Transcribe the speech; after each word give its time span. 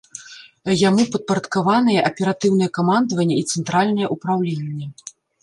Яму 0.83 1.03
падпарадкаваныя 1.15 2.05
аператыўнае 2.09 2.69
камандаванне 2.79 3.35
і 3.43 3.45
цэнтральнае 3.51 4.11
ўпраўленне. 4.17 4.85